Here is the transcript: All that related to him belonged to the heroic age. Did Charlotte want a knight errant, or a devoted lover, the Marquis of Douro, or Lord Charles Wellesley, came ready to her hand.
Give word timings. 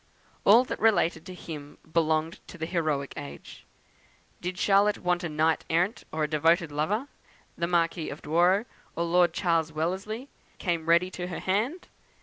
All 0.45 0.63
that 0.63 0.79
related 0.79 1.27
to 1.27 1.35
him 1.35 1.77
belonged 1.93 2.39
to 2.47 2.57
the 2.57 2.65
heroic 2.65 3.13
age. 3.17 3.67
Did 4.41 4.57
Charlotte 4.57 4.97
want 4.97 5.23
a 5.23 5.29
knight 5.29 5.63
errant, 5.69 6.05
or 6.11 6.23
a 6.23 6.27
devoted 6.27 6.71
lover, 6.71 7.07
the 7.55 7.67
Marquis 7.67 8.09
of 8.09 8.23
Douro, 8.23 8.65
or 8.95 9.03
Lord 9.03 9.31
Charles 9.31 9.71
Wellesley, 9.71 10.27
came 10.57 10.89
ready 10.89 11.11
to 11.11 11.27
her 11.27 11.37
hand. 11.37 11.87